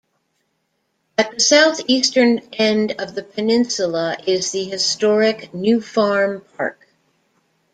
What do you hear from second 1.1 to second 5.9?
At the south-eastern end of the peninsula is the historic New